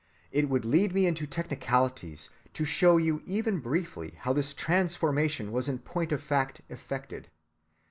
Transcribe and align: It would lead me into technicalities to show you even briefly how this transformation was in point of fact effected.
It 0.31 0.49
would 0.49 0.65
lead 0.65 0.95
me 0.95 1.05
into 1.05 1.27
technicalities 1.27 2.31
to 2.55 2.65
show 2.65 2.97
you 2.97 3.21
even 3.27 3.59
briefly 3.59 4.15
how 4.21 4.33
this 4.33 4.51
transformation 4.51 5.51
was 5.51 5.69
in 5.69 5.77
point 5.77 6.11
of 6.11 6.23
fact 6.23 6.61
effected. 6.69 7.27